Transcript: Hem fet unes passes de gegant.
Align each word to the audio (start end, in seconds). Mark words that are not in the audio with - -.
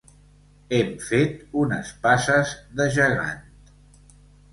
Hem 0.77 0.87
fet 1.09 1.35
unes 1.63 1.91
passes 2.07 2.53
de 2.81 2.89
gegant. 2.97 3.45